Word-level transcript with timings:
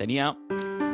tenía 0.00 0.34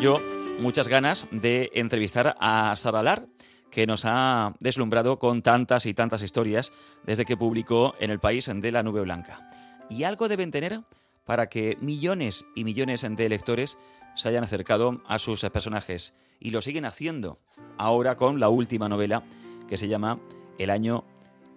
yo 0.01 0.19
muchas 0.59 0.89
ganas 0.89 1.29
de 1.31 1.71
entrevistar 1.75 2.37
a 2.41 2.75
Sara 2.75 3.05
Lar, 3.05 3.29
que 3.71 3.87
nos 3.87 4.05
ha 4.05 4.57
deslumbrado 4.59 5.21
con 5.21 5.43
tantas 5.43 5.87
y 5.87 5.95
tantas 5.95 6.25
historias 6.25 6.73
desde 7.05 7.25
que 7.25 7.37
publicó 7.37 7.95
en 8.01 8.11
el 8.11 8.19
país 8.19 8.51
de 8.53 8.73
la 8.73 8.83
Nube 8.83 9.03
Blanca. 9.03 9.49
Y 9.89 10.03
algo 10.03 10.27
deben 10.27 10.51
tener 10.51 10.81
para 11.25 11.49
que 11.49 11.79
millones 11.81 12.47
y 12.57 12.65
millones 12.65 13.07
de 13.09 13.29
lectores 13.29 13.79
se 14.17 14.29
hayan 14.29 14.43
acercado 14.43 15.01
a 15.07 15.21
sus 15.21 15.43
personajes 15.51 16.13
y 16.41 16.51
lo 16.51 16.61
siguen 16.61 16.85
haciendo 16.85 17.39
ahora 17.79 18.17
con 18.17 18.41
la 18.41 18.49
última 18.49 18.89
novela 18.89 19.23
que 19.69 19.77
se 19.77 19.87
llama 19.87 20.19
El 20.59 20.69
año 20.69 21.05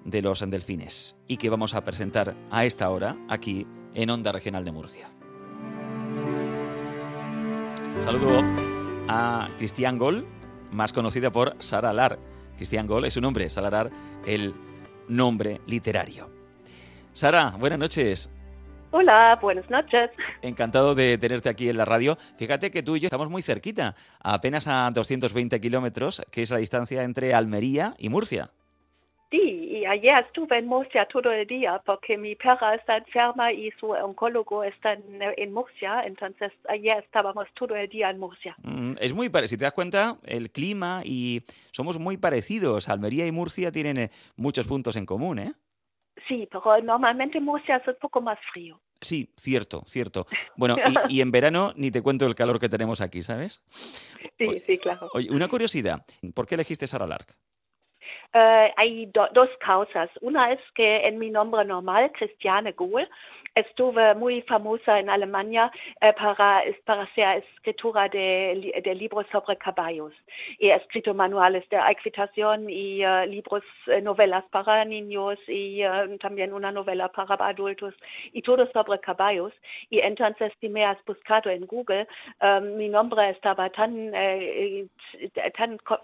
de 0.05 0.21
los 0.21 0.47
delfines 0.47 1.15
y 1.27 1.37
que 1.37 1.49
vamos 1.49 1.73
a 1.73 1.83
presentar 1.83 2.35
a 2.51 2.65
esta 2.65 2.91
hora 2.91 3.17
aquí 3.27 3.65
en 3.95 4.11
Onda 4.11 4.31
Regional 4.31 4.63
de 4.63 4.71
Murcia. 4.71 5.18
Saludo 7.99 8.41
a 9.09 9.49
Cristian 9.57 9.97
Gol, 9.97 10.25
más 10.71 10.93
conocida 10.93 11.31
por 11.31 11.55
Sara 11.59 11.91
Lar. 11.91 12.17
Cristian 12.55 12.87
Gol 12.87 13.05
es 13.05 13.13
su 13.13 13.21
nombre, 13.21 13.49
Sara 13.49 13.69
Lar, 13.69 13.91
el 14.25 14.55
nombre 15.09 15.59
literario. 15.67 16.29
Sara, 17.11 17.55
buenas 17.59 17.77
noches. 17.77 18.31
Hola, 18.91 19.37
buenas 19.41 19.69
noches. 19.69 20.09
Encantado 20.41 20.95
de 20.95 21.17
tenerte 21.17 21.49
aquí 21.49 21.69
en 21.69 21.77
la 21.77 21.85
radio. 21.85 22.17
Fíjate 22.37 22.71
que 22.71 22.83
tú 22.83 22.95
y 22.95 23.01
yo 23.01 23.07
estamos 23.07 23.29
muy 23.29 23.41
cerquita, 23.41 23.95
apenas 24.21 24.67
a 24.67 24.89
220 24.91 25.59
kilómetros, 25.59 26.23
que 26.31 26.41
es 26.41 26.51
la 26.51 26.57
distancia 26.57 27.03
entre 27.03 27.33
Almería 27.33 27.95
y 27.99 28.09
Murcia. 28.09 28.49
Sí, 29.31 29.69
y 29.71 29.85
ayer 29.85 30.25
estuve 30.25 30.57
en 30.57 30.65
Murcia 30.65 31.05
todo 31.05 31.31
el 31.31 31.45
día 31.45 31.79
porque 31.85 32.17
mi 32.17 32.35
perra 32.35 32.73
está 32.73 32.97
enferma 32.97 33.51
y 33.51 33.69
su 33.79 33.91
oncólogo 33.91 34.63
está 34.63 34.93
en, 34.93 35.53
Murcia, 35.53 36.01
entonces 36.03 36.51
ayer 36.67 36.97
estábamos 37.03 37.47
todo 37.53 37.75
el 37.75 37.87
día 37.89 38.09
en 38.09 38.19
Murcia. 38.19 38.55
Mm, 38.63 38.93
es 38.99 39.13
muy 39.13 39.29
parecido, 39.29 39.49
si 39.49 39.57
te 39.57 39.65
das 39.65 39.73
cuenta, 39.73 40.17
el 40.25 40.49
clima 40.49 41.03
y 41.05 41.43
somos 41.71 41.99
muy 41.99 42.17
parecidos. 42.17 42.89
Almería 42.89 43.27
y 43.27 43.31
Murcia 43.31 43.71
tienen 43.71 43.97
eh, 43.97 44.09
muchos 44.35 44.65
puntos 44.65 44.95
en 44.95 45.05
común, 45.05 45.37
¿eh? 45.37 45.53
Sí, 46.27 46.47
pero 46.51 46.81
normalmente 46.81 47.39
Murcia 47.39 47.77
es 47.77 47.87
un 47.87 47.95
poco 48.01 48.21
más 48.21 48.39
frío. 48.51 48.81
Sí, 49.01 49.31
cierto, 49.37 49.83
cierto. 49.85 50.25
Bueno, 50.57 50.75
y, 51.07 51.21
en 51.21 51.31
verano 51.31 51.73
ni 51.75 51.91
te 51.91 52.01
cuento 52.01 52.25
el 52.25 52.35
calor 52.35 52.59
que 52.59 52.67
tenemos 52.67 52.99
aquí, 52.99 53.21
¿sabes? 53.21 53.63
Sí, 54.37 54.61
sí, 54.65 54.77
claro. 54.79 55.07
Oye, 55.13 55.29
una 55.31 55.47
curiosidad, 55.47 56.01
¿por 56.33 56.47
qué 56.47 56.55
elegiste 56.55 56.87
Sara 56.87 57.07
Lark? 57.07 57.37
Eh, 58.33 58.73
hay 58.77 59.11
dos 59.11 59.49
causas. 59.59 60.09
Una 60.21 60.51
es 60.51 60.59
que 60.75 61.07
en 61.07 61.17
mi 61.17 61.29
nombre 61.31 61.65
normal, 61.65 62.11
Christiane 62.11 62.73
Gohl, 62.73 63.09
estuve 63.59 64.15
muy 64.15 64.41
famosa 64.43 64.99
en 64.99 65.09
Alemania 65.09 65.71
eh, 66.01 66.13
para, 66.13 66.63
para 66.85 67.03
hacer 67.03 67.43
escritura 67.55 68.07
de, 68.09 68.81
de, 68.83 68.95
libros 68.95 69.25
sobre 69.31 69.57
caballos. 69.57 70.13
He 70.59 70.71
escrito 70.71 71.13
manuales 71.13 71.67
de 71.69 71.77
equitación 71.89 72.69
y 72.69 73.05
uh, 73.05 73.25
libros, 73.25 73.63
eh, 73.87 74.01
novelas 74.01 74.45
para 74.51 74.85
niños 74.85 75.37
y 75.47 75.85
uh, 75.85 76.17
también 76.19 76.53
una 76.53 76.71
novela 76.71 77.09
para 77.09 77.35
adultos 77.47 77.93
y 78.33 78.41
todo 78.41 78.69
sobre 78.71 78.99
caballos. 78.99 79.53
Y 79.89 79.99
entonces, 79.99 80.51
si 80.59 80.69
me 80.69 80.85
has 80.85 80.97
buscado 81.05 81.49
en 81.49 81.65
Google, 81.65 82.07
mi 82.77 82.89
nombre 82.89 83.29
estaba 83.29 83.69
tan, 83.69 84.11
eh, 84.13 84.87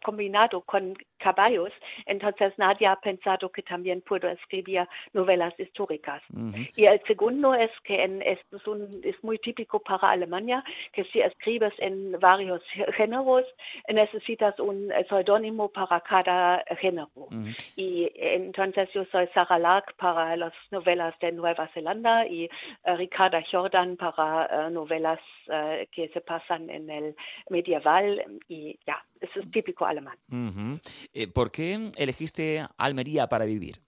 combinado 0.04 0.62
con 0.62 0.96
caballos, 1.18 1.72
entonces 2.06 2.54
nadie 2.58 2.88
ha 2.88 2.96
pensado 2.98 3.50
que 3.52 3.62
también 3.64 4.02
puedo 4.02 4.28
escribir 4.30 4.88
novelas 5.14 5.54
históricas. 5.60 6.22
Uh 6.34 6.40
-huh. 6.40 6.72
Y 6.76 6.86
el 6.86 7.02
segundo 7.08 7.45
es 7.54 7.72
que 7.84 8.04
en, 8.04 8.22
es, 8.22 8.40
un, 8.66 8.90
es, 9.04 9.16
muy 9.24 9.38
típico 9.40 9.80
para 9.80 10.10
Alemania 10.10 10.64
que 10.94 11.04
si 11.06 11.20
escribes 11.20 11.74
en 11.80 12.20
varios 12.20 12.62
géneros 12.96 13.46
necesitas 13.90 14.60
un 14.60 14.92
seudónimo 15.10 15.70
para 15.70 16.02
cada 16.02 16.64
género. 16.80 17.10
Uh 17.16 17.30
-huh. 17.30 17.74
Y 17.76 18.12
entonces 18.16 18.90
yo 18.94 19.06
soy 19.12 19.28
Sarah 19.34 19.60
Lark 19.60 19.96
para 19.98 20.36
las 20.36 20.54
novelas 20.72 21.14
de 21.20 21.32
Nueva 21.32 21.68
Zelanda 21.74 22.26
y 22.26 22.46
uh, 22.86 22.96
Ricarda 22.96 23.44
Jordan 23.52 23.98
para 23.98 24.68
uh, 24.68 24.70
novelas 24.72 25.20
eh, 25.48 25.88
que 25.92 26.10
se 26.10 26.22
pasan 26.22 26.70
en 26.70 26.90
el 26.90 27.16
medieval 27.50 28.24
y 28.48 28.78
ya, 28.88 29.04
eso 29.20 29.40
es 29.40 29.52
típico 29.52 29.86
alemán. 29.86 30.18
-huh. 30.30 31.32
¿Por 31.34 31.52
qué 31.52 31.92
elegiste 31.98 32.66
Almería 32.78 33.28
para 33.28 33.46
vivir? 33.46 33.85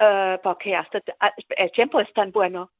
Uh, 0.00 0.40
porque 0.42 0.74
hasta 0.76 1.02
el 1.56 1.70
tiempo 1.72 2.00
es 2.00 2.12
tan 2.12 2.30
bueno. 2.32 2.70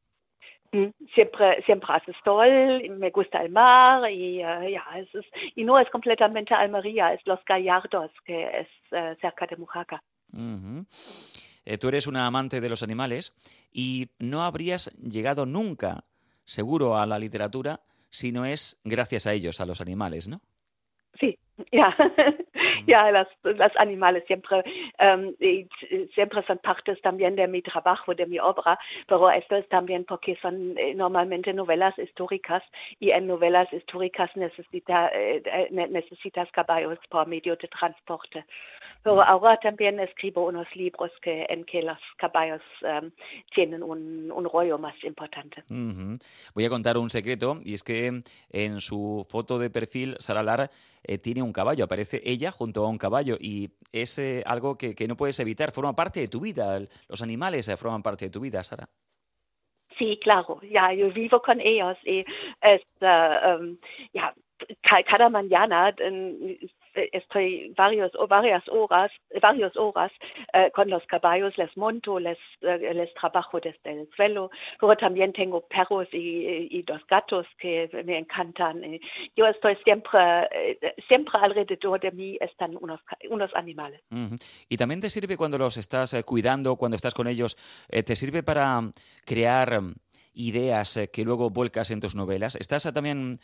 Mm, 0.72 0.88
siempre, 1.14 1.62
siempre 1.64 1.88
hace 1.92 2.12
sol, 2.24 2.82
me 2.98 3.10
gusta 3.10 3.42
el 3.42 3.50
mar 3.50 4.10
y 4.10 4.38
uh, 4.44 4.68
ya, 4.68 4.84
es, 4.96 5.14
es, 5.14 5.24
y 5.54 5.62
no 5.64 5.78
es 5.78 5.88
completamente 5.90 6.52
Almería, 6.52 7.12
es 7.12 7.20
Los 7.26 7.44
Gallardos, 7.44 8.10
que 8.24 8.44
es 8.60 8.68
uh, 8.90 9.14
cerca 9.20 9.46
de 9.46 9.56
Mujaca. 9.56 10.02
-huh. 10.32 10.86
eh, 11.64 11.78
tú 11.78 11.88
eres 11.88 12.06
una 12.06 12.26
amante 12.26 12.60
de 12.60 12.68
los 12.68 12.82
animales 12.82 13.34
y 13.72 14.08
no 14.18 14.42
habrías 14.42 14.90
llegado 14.96 15.46
nunca, 15.46 16.04
seguro, 16.44 16.96
a 16.98 17.06
la 17.06 17.18
literatura 17.18 17.80
si 18.10 18.32
no 18.32 18.44
es 18.44 18.80
gracias 18.84 19.26
a 19.26 19.32
ellos, 19.32 19.60
a 19.60 19.66
los 19.66 19.80
animales, 19.80 20.28
¿no? 20.28 20.40
Sí, 21.74 21.80
ja, 21.80 21.94
ja 22.86 23.10
las, 23.10 23.28
las 23.42 23.72
animales 23.76 24.24
siempre, 24.26 24.62
um, 25.00 25.34
siempre 26.14 26.42
son 26.46 26.58
partes 26.58 27.00
también 27.02 27.36
de 27.36 27.48
mi 27.48 27.62
trabajo, 27.62 28.14
de 28.14 28.26
mi 28.26 28.38
obra, 28.38 28.78
pero 29.06 29.30
esto 29.30 29.56
es 29.56 29.68
también 29.68 30.04
porque 30.04 30.36
son 30.40 30.78
eh, 30.78 30.94
normalmente 30.94 31.52
novelas 31.52 31.98
históricas 31.98 32.62
y 33.00 33.10
en 33.10 33.26
novelas 33.26 33.72
históricas 33.72 34.30
necesita, 34.36 35.10
eh, 35.12 35.68
necesitas 35.70 36.50
caballos 36.52 36.98
por 37.08 37.26
medio 37.26 37.56
de 37.56 37.68
transporte. 37.68 38.44
Pero 39.02 39.22
ahora 39.22 39.58
también 39.58 40.00
escribo 40.00 40.46
unos 40.46 40.66
libros 40.74 41.10
que, 41.20 41.44
en 41.50 41.64
que 41.64 41.82
los 41.82 41.98
caballos 42.16 42.62
um, 42.82 43.10
tienen 43.54 43.82
un, 43.82 44.32
un, 44.32 44.44
rollo 44.44 44.78
más 44.78 44.94
importante. 45.04 45.62
Uh 45.68 45.74
-huh. 45.74 46.22
Voy 46.54 46.64
a 46.64 46.70
contar 46.70 46.96
un 46.96 47.10
secreto 47.10 47.58
y 47.62 47.74
es 47.74 47.82
que 47.82 48.22
en 48.50 48.80
su 48.80 49.26
foto 49.28 49.58
de 49.58 49.68
perfil, 49.68 50.16
Sara 50.20 50.42
Lar 50.42 50.70
eh, 51.04 51.18
tiene 51.18 51.42
un 51.42 51.52
caballo, 51.52 51.84
aparece 51.84 52.22
ella 52.24 52.50
junto 52.50 52.84
a 52.84 52.88
un 52.88 52.98
caballo 52.98 53.36
y 53.38 53.70
es 53.92 54.18
eh, 54.18 54.42
algo 54.46 54.76
que, 54.76 54.94
que, 54.94 55.06
no 55.06 55.16
puedes 55.16 55.38
evitar, 55.38 55.70
forma 55.70 55.94
parte 55.94 56.20
de 56.20 56.28
tu 56.28 56.40
vida, 56.40 56.80
los 57.08 57.22
animales 57.22 57.68
eh, 57.68 57.76
forman 57.76 58.02
parte 58.02 58.24
de 58.24 58.30
tu 58.30 58.40
vida, 58.40 58.64
Sara. 58.64 58.88
Sí, 59.98 60.18
claro, 60.22 60.60
ya, 60.62 60.92
yo 60.92 61.12
vivo 61.12 61.40
con 61.40 61.60
ellos 61.60 61.96
y 62.04 62.24
um, 63.00 63.76
cada 64.82 65.28
mañana 65.28 65.94
estoy 66.94 67.72
varios, 67.76 68.12
varias 68.28 68.62
horas, 68.68 69.10
varios 69.40 69.76
horas 69.76 70.12
eh, 70.52 70.70
con 70.74 70.88
los 70.88 71.04
caballos, 71.06 71.56
les 71.58 71.76
monto, 71.76 72.18
les, 72.18 72.38
eh, 72.62 72.92
les 72.94 73.12
trabajo 73.14 73.60
desde 73.60 73.92
el 73.92 74.08
suelo, 74.16 74.50
pero 74.80 74.96
también 74.96 75.32
tengo 75.32 75.60
perros 75.62 76.08
y, 76.12 76.68
y 76.70 76.82
dos 76.82 77.00
gatos 77.08 77.46
que 77.58 77.88
me 78.04 78.18
encantan. 78.18 78.82
Yo 79.36 79.46
estoy 79.46 79.76
siempre, 79.84 80.20
siempre 81.08 81.38
alrededor 81.40 82.00
de 82.00 82.10
mí 82.12 82.38
están 82.40 82.76
unos, 82.80 83.00
unos 83.30 83.50
animales. 83.54 84.00
Uh 84.10 84.16
-huh. 84.16 84.42
Y 84.68 84.76
también 84.76 85.00
te 85.00 85.10
sirve 85.10 85.36
cuando 85.36 85.58
los 85.58 85.76
estás 85.76 86.14
cuidando, 86.24 86.76
cuando 86.76 86.96
estás 86.96 87.14
con 87.14 87.26
ellos, 87.26 87.56
te 87.88 88.16
sirve 88.16 88.42
para 88.42 88.80
crear 89.24 89.80
ideas 90.34 90.98
que 91.12 91.24
luego 91.24 91.50
vuelcas 91.50 91.90
en 91.90 92.00
tus 92.00 92.14
novelas. 92.14 92.56
¿Estás 92.56 92.82
también 92.92 93.38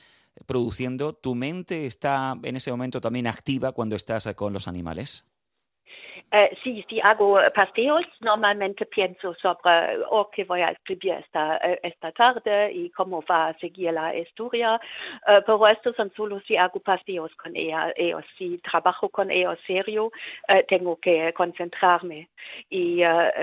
produciendo? 0.46 1.12
¿Tu 1.12 1.34
mente 1.34 1.86
está 1.86 2.36
en 2.42 2.56
ese 2.56 2.70
momento 2.70 3.00
también 3.00 3.26
activa 3.26 3.72
cuando 3.72 3.96
estás 3.96 4.32
con 4.34 4.52
los 4.52 4.68
animales? 4.68 5.26
Uh, 6.32 6.54
sí, 6.62 6.84
si 6.88 7.00
hago 7.00 7.40
paseos, 7.52 8.04
normalmente 8.20 8.86
pienso 8.86 9.34
sobre 9.34 9.98
oh, 10.10 10.30
qué 10.30 10.44
voy 10.44 10.60
a 10.60 10.68
escribir 10.68 11.14
esta, 11.14 11.56
esta 11.56 12.12
tarde 12.12 12.72
y 12.72 12.90
cómo 12.90 13.24
va 13.28 13.48
a 13.48 13.58
seguir 13.58 13.92
la 13.92 14.14
historia, 14.14 14.80
pero 15.26 15.66
esto 15.66 15.92
son 15.94 16.12
solo 16.14 16.40
si 16.46 16.56
hago 16.56 16.78
paseos 16.78 17.34
con 17.34 17.56
ella, 17.56 17.92
ellos. 17.96 18.24
Si 18.38 18.58
trabajo 18.58 19.08
con 19.08 19.28
ellos 19.32 19.58
serio, 19.66 20.12
tengo 20.68 20.96
que 21.00 21.32
concentrarme 21.32 22.28
y 22.68 23.00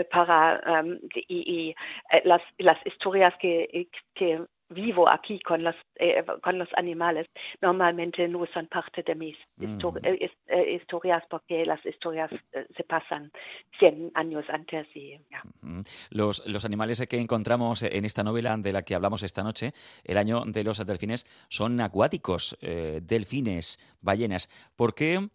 para 0.09 0.81
um, 0.81 0.97
y, 1.13 1.73
y 1.73 1.75
las, 2.23 2.41
las 2.57 2.77
historias 2.85 3.33
que, 3.37 3.89
que 4.13 4.45
vivo 4.69 5.09
aquí 5.09 5.39
con 5.39 5.63
los, 5.63 5.75
eh, 5.95 6.23
con 6.41 6.57
los 6.57 6.69
animales, 6.75 7.27
normalmente 7.61 8.27
no 8.27 8.45
son 8.53 8.67
parte 8.67 9.03
de 9.03 9.15
mis 9.15 9.37
uh 9.59 9.65
-huh. 9.65 10.31
eh, 10.47 10.73
historias 10.75 11.23
porque 11.29 11.65
las 11.65 11.83
historias 11.85 12.31
eh, 12.51 12.65
se 12.75 12.83
pasan 12.83 13.31
100 13.79 14.11
años 14.13 14.45
antes. 14.49 14.87
Y, 14.95 15.15
uh 15.15 15.19
-huh. 15.61 15.87
los, 16.09 16.45
los 16.45 16.65
animales 16.65 17.05
que 17.07 17.19
encontramos 17.19 17.83
en 17.83 18.05
esta 18.05 18.23
novela 18.23 18.57
de 18.57 18.73
la 18.73 18.81
que 18.83 18.95
hablamos 18.95 19.23
esta 19.23 19.43
noche, 19.43 19.73
El 20.03 20.17
año 20.17 20.43
de 20.45 20.63
los 20.63 20.85
delfines, 20.85 21.25
son 21.49 21.79
acuáticos, 21.81 22.57
eh, 22.61 22.99
delfines, 23.03 23.79
ballenas. 24.01 24.49
¿Por 24.75 24.93
qué 24.93 25.29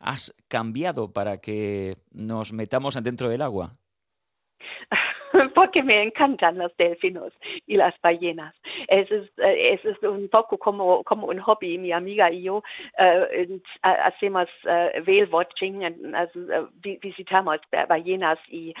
has 0.00 0.34
cambiado 0.48 1.12
para 1.12 1.38
que 1.38 1.96
nos 2.12 2.52
metamos 2.52 3.02
dentro 3.02 3.28
del 3.28 3.42
agua? 3.42 3.72
porque 5.54 5.82
me 5.82 6.02
encantan 6.02 6.58
los 6.58 6.76
delfinos 6.76 7.32
y 7.66 7.76
las 7.76 7.94
ballenas. 8.02 8.54
Es, 8.88 9.10
eh, 9.10 9.80
es, 9.82 10.02
un 10.02 10.28
poco 10.28 10.58
como, 10.58 11.02
como 11.04 11.26
un 11.28 11.38
hobby. 11.40 11.78
Mi 11.78 11.92
amiga 11.92 12.30
y 12.30 12.42
yo 12.42 12.56
uh, 12.98 13.58
hacemos 13.82 14.48
uh, 14.64 15.00
whale 15.06 15.28
watching, 15.30 15.80
visitamos 16.82 17.58
ballenas 17.88 18.38
y 18.48 18.74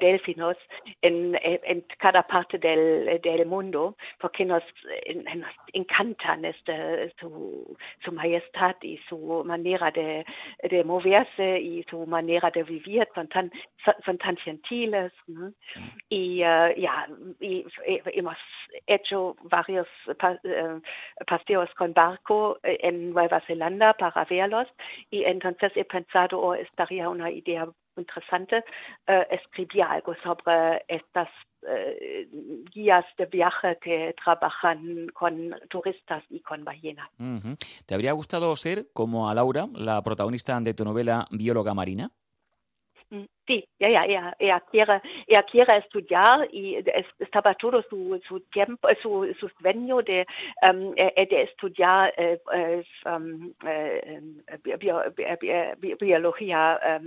delfinos 0.00 0.56
en, 1.02 1.38
cada 1.98 2.22
parte 2.22 2.58
del, 2.58 3.46
mundo 3.46 3.96
porque 4.18 4.44
nos, 4.44 4.62
encantan 5.72 6.44
este, 6.44 7.12
su, 7.18 7.76
majestad 8.12 8.76
y 8.82 8.98
su 9.08 9.42
manera 9.44 9.90
de, 9.90 10.24
de 10.62 10.84
moverse 10.84 11.60
y 11.60 11.82
su 11.84 12.06
manera 12.06 12.50
de 12.50 12.62
vivir. 12.62 13.08
Son 13.14 13.28
tan, 13.28 13.50
son 14.04 14.18
tan 14.18 14.36
gentiles. 14.36 15.12
¿no? 15.26 15.52
Y 16.08 16.42
uh, 16.42 16.74
ya, 16.76 17.06
y, 17.40 17.66
y 17.86 18.00
hemos 18.14 18.36
hecho 18.86 19.36
varios 19.42 19.86
pa 20.18 20.32
uh, 20.44 20.80
paseos 21.26 21.70
con 21.76 21.92
barco 21.92 22.58
en 22.62 23.12
Nueva 23.12 23.40
Zelanda 23.46 23.94
para 23.94 24.24
verlos 24.24 24.68
y 25.10 25.24
entonces 25.24 25.72
he 25.76 25.84
pensado, 25.84 26.40
oh, 26.40 26.54
estaría 26.54 27.08
una 27.08 27.30
idea 27.30 27.68
interesante 27.96 28.64
escribir 29.30 29.82
algo 29.82 30.14
sobre 30.22 30.84
estas 30.88 31.28
guías 32.72 33.04
de 33.18 33.26
viaje 33.26 33.78
que 33.82 34.14
trabajan 34.24 35.08
con 35.12 35.54
turistas 35.68 36.24
y 36.30 36.40
con 36.40 36.64
ballenas. 36.64 37.10
Uh 37.18 37.36
-huh. 37.36 37.84
¿Te 37.84 37.94
habría 37.94 38.12
gustado 38.12 38.56
ser 38.56 38.86
como 38.94 39.28
a 39.28 39.34
Laura, 39.34 39.66
la 39.74 40.00
protagonista 40.02 40.58
de 40.60 40.72
tu 40.72 40.84
novela 40.84 41.26
Bióloga 41.30 41.74
Marina? 41.74 42.10
Sí, 43.46 43.66
ya, 43.80 43.88
ya, 43.88 44.04
ella, 44.04 44.36
ella, 44.38 44.60
quiere, 44.70 45.00
ella 45.26 45.42
quiere 45.42 45.76
estudiar 45.78 46.48
y 46.52 46.76
es, 46.76 47.06
estaba 47.18 47.54
todo 47.54 47.82
su, 47.82 48.40
tiempo, 48.52 48.88
su, 49.02 49.34
su 49.40 49.48
sueño 49.60 50.02
de, 50.02 50.26
um, 50.62 50.92
de 50.94 51.42
estudiar 51.42 52.12
eh, 52.16 52.38
eh, 52.52 52.84
bio, 54.78 55.02
bio, 55.40 55.96
biología 55.98 57.00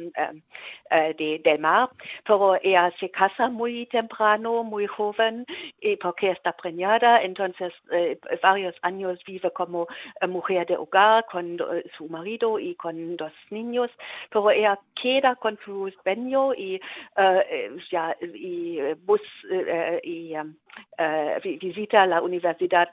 de, 0.91 1.41
del 1.43 1.59
mar, 1.59 1.89
pero 2.25 2.55
ella 2.61 2.91
se 2.99 3.09
casa 3.09 3.47
muy 3.49 3.85
temprano, 3.85 4.63
muy 4.63 4.87
joven, 4.87 5.45
y 5.79 5.95
porque 5.97 6.31
está 6.31 6.51
preñada, 6.53 7.21
entonces 7.21 7.71
eh, 7.91 8.19
varios 8.41 8.75
años 8.81 9.19
vive 9.25 9.49
como 9.51 9.87
mujer 10.27 10.67
de 10.67 10.77
hogar 10.77 11.25
con 11.31 11.57
su 11.97 12.07
marido 12.09 12.59
y 12.59 12.75
con 12.75 13.15
dos 13.17 13.31
niños, 13.49 13.89
pero 14.29 14.51
ella 14.51 14.77
queda 15.01 15.35
con 15.35 15.57
su 15.63 15.89
sueño 16.03 16.32
y 16.55 16.79
uh, 17.17 17.77
ya 17.91 18.15
y 18.21 18.79
bus 19.05 19.21
uh, 19.51 19.99
y 20.03 20.35
uh, 20.35 21.39
visita 21.59 22.05
la 22.05 22.21
Universidad 22.21 22.89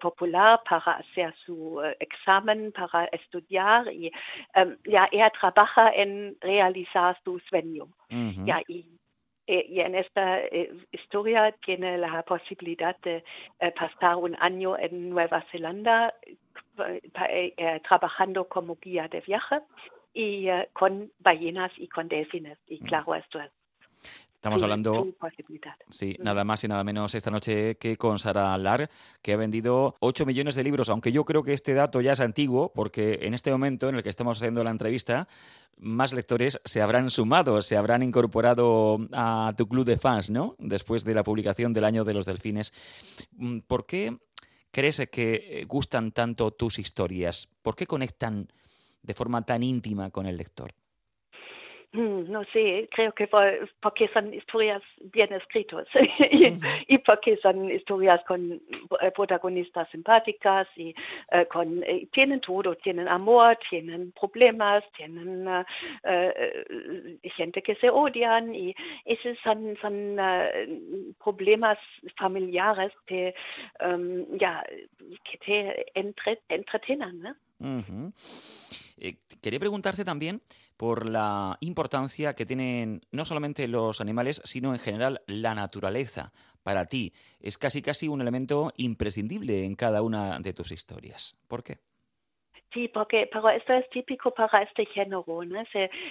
Popular 0.00 0.60
para 0.68 0.98
hacer 0.98 1.34
su 1.44 1.80
examen, 2.00 2.72
para 2.72 3.04
estudiar 3.06 3.92
y 3.92 4.10
um, 4.56 4.76
ya 4.84 5.08
ella 5.12 5.30
trabaja 5.30 5.90
en 5.90 6.36
realizar 6.40 7.16
su 7.24 7.38
sueño. 7.40 7.88
-huh. 8.10 8.46
ya, 8.46 8.62
y, 8.68 8.86
y 9.46 9.80
en 9.80 9.94
esta 9.94 10.40
historia 10.90 11.52
tiene 11.64 11.98
la 11.98 12.22
posibilidad 12.22 12.96
de 13.02 13.22
pasar 13.78 14.16
un 14.16 14.36
año 14.40 14.76
en 14.78 15.10
Nueva 15.10 15.44
Zelanda 15.52 16.12
trabajando 17.88 18.48
como 18.48 18.76
guía 18.76 19.08
de 19.08 19.20
viaje 19.20 19.60
y 20.16 20.50
uh, 20.50 20.64
con 20.72 21.12
ballenas 21.18 21.70
y 21.76 21.88
con 21.88 22.08
delfines. 22.08 22.58
Y 22.66 22.82
mm. 22.82 22.86
claro, 22.86 23.14
esto 23.14 23.38
es 23.38 23.50
Estamos 24.34 24.62
hablando, 24.62 25.08
sí, 25.88 26.16
nada 26.20 26.44
más 26.44 26.62
y 26.62 26.68
nada 26.68 26.84
menos 26.84 27.16
esta 27.16 27.32
noche 27.32 27.78
que 27.78 27.96
con 27.96 28.20
Sara 28.20 28.56
Lar, 28.56 28.88
que 29.20 29.32
ha 29.32 29.36
vendido 29.36 29.96
8 29.98 30.24
millones 30.24 30.54
de 30.54 30.62
libros, 30.62 30.88
aunque 30.88 31.10
yo 31.10 31.24
creo 31.24 31.42
que 31.42 31.52
este 31.52 31.74
dato 31.74 32.00
ya 32.00 32.12
es 32.12 32.20
antiguo, 32.20 32.70
porque 32.72 33.18
en 33.22 33.34
este 33.34 33.50
momento 33.50 33.88
en 33.88 33.96
el 33.96 34.04
que 34.04 34.08
estamos 34.08 34.36
haciendo 34.38 34.62
la 34.62 34.70
entrevista, 34.70 35.26
más 35.78 36.12
lectores 36.12 36.60
se 36.64 36.80
habrán 36.80 37.10
sumado, 37.10 37.60
se 37.60 37.76
habrán 37.76 38.04
incorporado 38.04 38.98
a 39.12 39.52
tu 39.58 39.66
club 39.66 39.84
de 39.84 39.96
fans, 39.96 40.30
¿no? 40.30 40.54
Después 40.60 41.02
de 41.02 41.14
la 41.14 41.24
publicación 41.24 41.72
del 41.72 41.84
Año 41.84 42.04
de 42.04 42.14
los 42.14 42.24
Delfines. 42.24 42.72
Mm, 43.32 43.60
¿Por 43.60 43.84
qué 43.84 44.16
crees 44.70 45.02
que 45.10 45.64
gustan 45.66 46.12
tanto 46.12 46.52
tus 46.52 46.78
historias? 46.78 47.48
¿Por 47.62 47.74
qué 47.74 47.88
conectan 47.88 48.46
de 49.02 49.14
forma 49.14 49.42
tan 49.42 49.62
íntima 49.62 50.10
con 50.10 50.26
el 50.26 50.36
lector? 50.36 50.72
Mm, 51.96 52.30
no 52.30 52.44
sé, 52.52 52.88
creo 52.92 53.12
que 53.12 53.26
porque 53.80 54.08
son 54.12 54.34
historias 54.34 54.82
bien 55.14 55.32
escritas 55.32 55.86
y, 56.30 56.52
y, 56.88 56.98
porque 56.98 57.38
son 57.38 57.70
historias 57.70 58.22
con 58.26 58.52
eh, 58.52 59.10
protagonistas 59.14 59.88
simpáticas 59.90 60.68
y 60.76 60.94
uh, 61.32 61.46
con, 61.50 61.82
eh, 61.84 62.06
tienen 62.12 62.40
todo, 62.40 62.74
tienen 62.76 63.08
amor, 63.08 63.58
tienen 63.70 64.12
problemas, 64.12 64.84
tienen 64.94 65.48
gente 67.22 67.62
que 67.62 67.76
se 67.76 67.88
odian 67.88 68.54
y 68.54 68.74
esos 69.06 69.38
son, 69.42 69.76
son 69.80 70.16
problemas 71.22 71.78
familiares 72.18 72.92
que, 73.06 73.34
um, 73.80 74.38
ja, 74.38 74.62
que 75.24 75.38
te 75.38 75.86
entre, 75.94 76.40
entretienen. 76.48 77.20
¿no? 77.20 77.30
Uh 77.60 77.80
-huh. 77.80 78.85
Eh, 78.98 79.16
quería 79.42 79.60
preguntarte 79.60 80.04
también 80.04 80.42
por 80.76 81.06
la 81.06 81.56
importancia 81.60 82.34
que 82.34 82.46
tienen 82.46 83.02
no 83.10 83.24
solamente 83.24 83.68
los 83.68 84.00
animales, 84.00 84.40
sino 84.44 84.72
en 84.72 84.80
general 84.80 85.22
la 85.26 85.54
naturaleza 85.54 86.32
para 86.62 86.86
ti. 86.86 87.12
Es 87.40 87.58
casi 87.58 87.82
casi 87.82 88.08
un 88.08 88.20
elemento 88.20 88.72
imprescindible 88.76 89.64
en 89.64 89.76
cada 89.76 90.02
una 90.02 90.38
de 90.40 90.52
tus 90.52 90.72
historias. 90.72 91.36
¿Por 91.48 91.62
qué? 91.62 91.78
Sí, 92.76 92.88
porque 92.88 93.26
pero 93.32 93.48
esto 93.48 93.72
es 93.72 93.88
típico 93.88 94.32
para 94.32 94.62
este 94.62 94.84
género. 94.86 95.24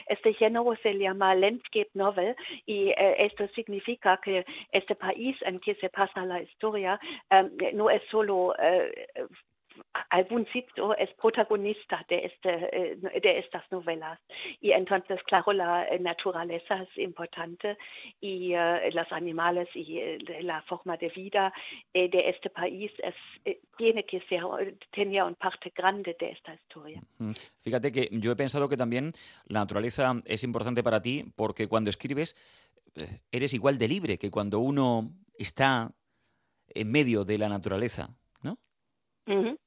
este 0.07 0.33
género 0.33 0.75
se 0.81 0.97
llama 0.97 1.35
landscape 1.35 1.91
novel 1.93 2.35
y 2.65 2.89
eh, 2.89 3.15
esto 3.19 3.47
significa 3.49 4.19
que 4.23 4.45
este 4.71 4.95
país 4.95 5.37
en 5.41 5.59
que 5.59 5.75
se 5.75 5.89
pasa 5.89 6.25
la 6.25 6.41
historia 6.41 6.99
eh, 7.29 7.71
no 7.73 7.91
es 7.91 8.01
solo 8.09 8.55
eh, 8.57 9.07
algún 10.09 10.45
sitio 10.47 10.95
es 10.97 11.09
protagonista 11.15 12.05
de, 12.09 12.25
este, 12.25 12.49
eh, 12.71 12.95
de 13.21 13.39
estas 13.39 13.63
novelas. 13.71 14.19
Y 14.61 14.71
entonces, 14.71 15.19
claro, 15.23 15.53
la 15.53 15.87
naturaleza 15.99 16.83
es 16.83 16.97
importante 16.97 17.77
y 18.21 18.53
uh, 18.53 18.91
los 18.93 19.11
animales 19.11 19.67
y 19.73 19.99
uh, 19.99 20.17
la 20.41 20.61
forma 20.63 20.97
de 20.97 21.09
vida 21.09 21.53
uh, 21.93 22.09
de 22.09 22.29
este 22.29 22.49
país 22.49 22.91
es, 23.03 23.57
tiene 23.77 24.05
que 24.05 24.21
ser, 24.21 24.41
tenía 24.91 25.25
una 25.25 25.35
parte 25.35 25.71
grande 25.75 26.15
de 26.19 26.31
esta 26.31 26.53
historia. 26.53 27.01
Fíjate 27.61 27.91
que 27.91 28.09
yo 28.11 28.31
he 28.31 28.35
pensado 28.35 28.69
que 28.69 28.77
también 28.77 29.11
la 29.47 29.59
naturaleza 29.59 30.13
es 30.25 30.43
importante 30.43 30.83
para 30.83 31.01
ti 31.01 31.25
porque 31.35 31.67
cuando 31.67 31.89
escribes 31.89 32.35
eres 33.31 33.53
igual 33.53 33.77
de 33.77 33.87
libre 33.87 34.17
que 34.17 34.31
cuando 34.31 34.59
uno 34.59 35.11
está 35.37 35.91
en 36.69 36.91
medio 36.91 37.23
de 37.23 37.37
la 37.37 37.49
naturaleza, 37.49 38.09
¿no? 38.41 38.57
Uh 39.27 39.33
-huh. 39.33 39.59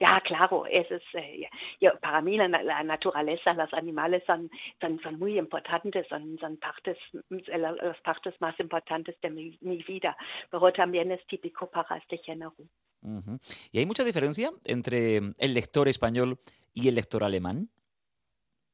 Ja, 0.00 0.20
claro, 0.20 0.66
es 0.66 0.90
es, 0.90 1.02
eh, 1.14 1.48
ja, 1.80 1.92
para 2.00 2.20
mí 2.20 2.36
la, 2.36 2.48
la, 2.48 2.82
naturaleza, 2.82 3.52
los 3.52 3.72
animales 3.74 4.22
son, 4.26 4.50
son, 4.80 5.00
son 5.00 5.18
muy 5.18 5.38
importantes, 5.38 6.06
son, 6.08 6.36
son 6.38 6.56
partes, 6.56 6.96
las 7.28 8.00
partes 8.00 8.34
más 8.40 8.58
importantes 8.60 9.16
de 9.20 9.30
mi, 9.30 9.58
mi, 9.60 9.82
vida, 9.82 10.16
pero 10.50 10.72
también 10.72 11.10
es 11.12 11.24
típico 11.26 11.68
para 11.70 11.96
este 11.96 12.18
género. 12.18 12.54
Uh 13.02 13.18
-huh. 13.18 13.68
¿Y 13.72 13.78
hay 13.78 13.86
mucha 13.86 14.04
diferencia 14.04 14.50
entre 14.64 15.18
el 15.38 15.54
lector 15.54 15.88
español 15.88 16.38
y 16.72 16.88
el 16.88 16.94
lector 16.94 17.22
alemán? 17.22 17.68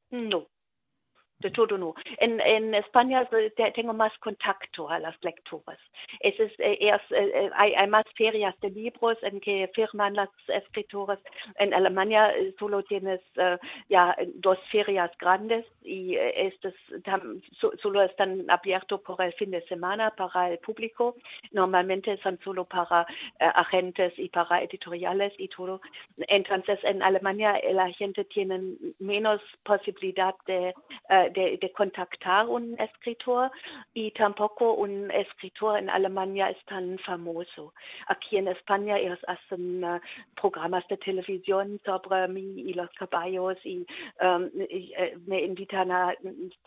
No, 0.09 0.47
de 1.41 1.51
todo 1.51 1.77
no. 1.77 1.93
En, 2.17 2.73
España 2.75 3.27
tengo 3.73 3.93
más 3.93 4.15
contacto 4.19 4.89
a 4.89 4.99
las 4.99 5.15
lecturas. 5.23 5.77
Es 6.19 6.39
es, 6.39 6.51
es, 6.59 7.01
hay, 7.55 7.73
hay, 7.73 7.87
más 7.87 8.05
ferias 8.15 8.59
de 8.61 8.69
libros 8.69 9.17
en 9.23 9.39
que 9.39 9.69
firman 9.73 10.13
las 10.15 10.29
escritores. 10.47 11.19
En 11.57 11.73
Alemania 11.73 12.33
solo 12.57 12.83
tienes 12.83 13.21
ya 13.89 14.15
dos 14.35 14.57
ferias 14.71 15.11
grandes 15.19 15.65
y 15.83 16.15
estos 16.15 16.73
solo 17.81 18.01
están 18.03 18.45
abiertos 18.49 19.01
por 19.01 19.21
el 19.21 19.33
fin 19.33 19.51
de 19.51 19.61
semana 19.67 20.11
para 20.11 20.51
el 20.51 20.59
público. 20.59 21.15
Normalmente 21.51 22.17
son 22.17 22.39
solo 22.43 22.65
para 22.65 23.05
agentes 23.39 24.13
y 24.17 24.29
para 24.29 24.61
editoriales 24.61 25.33
y 25.37 25.47
todo. 25.47 25.81
Entonces 26.27 26.79
en 26.83 27.01
Alemania 27.03 27.59
la 27.71 27.91
gente 27.91 28.25
tiene 28.25 28.61
menos 28.99 29.41
posibilidad 29.63 30.35
de 30.45 30.73
de, 31.33 31.57
de, 31.57 31.71
contactar 31.71 32.47
un 32.47 32.79
escritor 32.79 33.51
y 33.93 34.11
tampoco 34.11 34.73
un 34.73 35.11
escritor 35.11 35.79
en 35.79 35.89
Alemania 35.89 36.49
es 36.49 36.63
tan 36.65 36.97
famoso. 36.99 37.73
Aquí 38.07 38.37
en 38.37 38.47
España 38.47 38.97
ellos 38.97 39.19
hacen 39.27 39.83
uh, 39.83 39.99
programas 40.39 40.87
de 40.87 40.97
televisión 40.97 41.79
sobre 41.85 42.27
mí 42.27 42.61
y 42.61 42.73
los 42.73 42.89
caballos 42.91 43.57
y, 43.63 43.85
um, 44.21 44.49
y 44.69 44.93
uh, 44.97 45.19
me 45.27 45.41
invitan 45.43 45.91
a, 45.91 46.13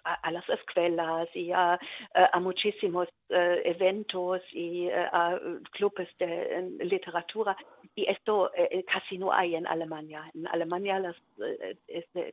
a, 0.04 0.30
las 0.30 0.48
escuelas 0.48 1.28
y 1.34 1.52
a, 1.52 1.78
a 2.14 2.40
muchísimos 2.40 3.08
uh, 3.30 3.34
eventos 3.64 4.42
y 4.52 4.88
a 4.90 5.38
clubes 5.72 6.08
de 6.18 6.76
literatura 6.80 7.56
y 7.94 8.08
esto 8.10 8.50
casi 8.92 9.18
no 9.18 9.32
hay 9.32 9.54
en 9.54 9.66
Alemania. 9.66 10.24
En 10.34 10.48
Alemania 10.48 10.98
las, 10.98 11.16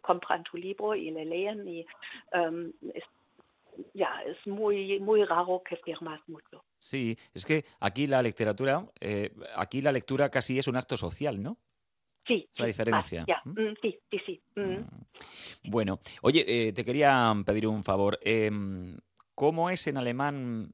compran 0.01 0.43
tu 0.43 0.57
libro 0.57 0.95
y 0.95 1.11
le 1.11 1.25
leen 1.25 1.67
y 1.67 1.85
um, 2.33 2.71
es, 2.93 3.03
ya, 3.93 4.21
es 4.25 4.37
muy, 4.47 4.99
muy 4.99 5.23
raro 5.25 5.61
que 5.67 5.77
firmas 5.77 6.21
mucho. 6.27 6.63
Sí, 6.77 7.17
es 7.33 7.45
que 7.45 7.65
aquí 7.79 8.07
la 8.07 8.21
literatura, 8.21 8.85
eh, 8.99 9.31
aquí 9.55 9.81
la 9.81 9.91
lectura 9.91 10.29
casi 10.29 10.57
es 10.57 10.67
un 10.67 10.77
acto 10.77 10.97
social, 10.97 11.41
¿no? 11.41 11.57
Sí. 12.27 12.47
Es 12.53 12.59
la 12.59 12.65
diferencia. 12.67 13.25
Ah, 13.29 13.41
¿Mm? 13.45 13.49
Mm, 13.49 13.75
sí, 13.81 13.99
sí, 14.09 14.19
sí. 14.25 14.41
Mm. 14.55 15.69
Bueno, 15.69 15.99
oye, 16.21 16.45
eh, 16.47 16.73
te 16.73 16.85
quería 16.85 17.33
pedir 17.45 17.67
un 17.67 17.83
favor. 17.83 18.19
Em, 18.21 18.97
¿Cómo 19.35 19.69
es 19.69 19.87
en 19.87 19.97
alemán? 19.97 20.73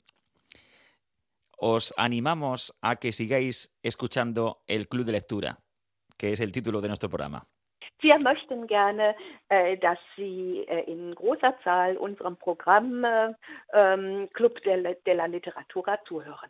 Os 1.58 1.94
animamos 1.98 2.78
a 2.82 2.98
que 2.98 3.12
sigáis 3.12 3.76
escuchando 3.82 4.64
el 4.68 4.88
Club 4.88 5.06
de 5.06 5.14
Lectura, 5.14 5.60
que 6.18 6.34
es 6.34 6.40
el 6.40 6.52
título 6.52 6.82
de 6.82 6.90
nuestro 6.90 7.10
programa. 7.10 7.48
Wir 8.00 8.20
möchten 8.20 8.68
gerne, 8.68 9.16
äh, 9.50 9.78
dass 9.78 9.98
Sie 10.16 10.66
äh, 10.68 10.84
in 10.92 11.16
großer 11.16 11.56
Zahl 11.64 11.98
unserem 11.98 12.38
Programm 12.38 13.04
äh, 13.04 13.34
ähm, 13.74 14.30
Club 14.34 14.62
de, 14.64 14.96
de 15.06 15.14
la 15.16 15.26
Literatura 15.26 15.98
zuhören. 16.06 16.50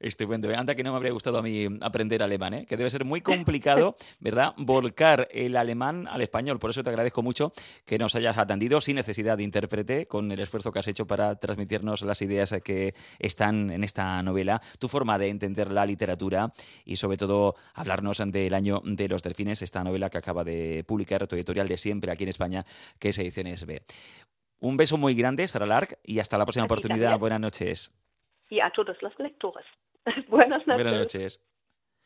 Estupendo. 0.00 0.48
Anda 0.56 0.74
que 0.74 0.82
no 0.82 0.90
me 0.90 0.96
habría 0.96 1.12
gustado 1.12 1.38
a 1.38 1.42
mí 1.42 1.66
aprender 1.80 2.22
alemán, 2.22 2.54
¿eh? 2.54 2.66
que 2.66 2.76
debe 2.76 2.90
ser 2.90 3.04
muy 3.04 3.20
complicado, 3.20 3.94
¿verdad? 4.20 4.52
Volcar 4.56 5.28
el 5.30 5.56
alemán 5.56 6.08
al 6.08 6.22
español. 6.22 6.58
Por 6.58 6.70
eso 6.70 6.82
te 6.82 6.90
agradezco 6.90 7.22
mucho 7.22 7.52
que 7.84 7.98
nos 7.98 8.14
hayas 8.14 8.36
atendido 8.36 8.80
sin 8.80 8.96
necesidad 8.96 9.36
de 9.36 9.44
intérprete, 9.44 10.06
con 10.06 10.32
el 10.32 10.40
esfuerzo 10.40 10.72
que 10.72 10.80
has 10.80 10.88
hecho 10.88 11.06
para 11.06 11.36
transmitirnos 11.36 12.02
las 12.02 12.20
ideas 12.22 12.54
que 12.64 12.94
están 13.18 13.70
en 13.70 13.84
esta 13.84 14.22
novela, 14.22 14.60
tu 14.78 14.88
forma 14.88 15.18
de 15.18 15.28
entender 15.28 15.70
la 15.70 15.86
literatura 15.86 16.52
y 16.84 16.96
sobre 16.96 17.16
todo 17.16 17.54
hablarnos 17.74 18.22
del 18.26 18.54
año 18.54 18.82
de 18.84 19.08
los 19.08 19.22
delfines, 19.22 19.62
esta 19.62 19.84
novela 19.84 20.10
que 20.10 20.18
acaba 20.18 20.44
de 20.44 20.84
publicar 20.86 21.26
tu 21.26 21.36
editorial 21.36 21.68
de 21.68 21.78
siempre 21.78 22.12
aquí 22.12 22.24
en 22.24 22.30
España, 22.30 22.66
que 22.98 23.10
es 23.10 23.18
Ediciones 23.18 23.66
B. 23.66 23.82
Un 24.58 24.76
beso 24.76 24.96
muy 24.96 25.14
grande, 25.14 25.46
Sara 25.48 25.66
Lark, 25.66 25.98
y 26.04 26.20
hasta 26.20 26.38
la 26.38 26.44
próxima 26.44 26.66
oportunidad. 26.66 27.18
Buenas 27.18 27.40
noches 27.40 27.92
y 28.52 28.60
a 28.60 28.70
todos 28.70 29.00
los 29.00 29.18
lectores. 29.18 29.64
Buenas 30.28 30.66
noches. 30.66 30.84
Buenas 30.84 31.00
noches. 31.00 31.40